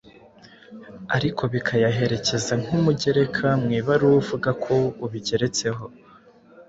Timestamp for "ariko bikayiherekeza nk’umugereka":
1.15-3.47